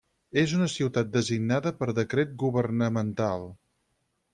És 0.43 0.53
una 0.59 0.69
ciutat 0.75 1.11
designada 1.17 1.75
per 1.83 1.91
decret 2.01 2.35
governamental. 2.47 3.51